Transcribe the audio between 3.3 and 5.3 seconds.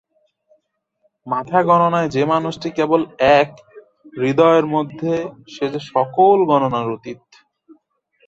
এক, হৃদয়ের মধ্যে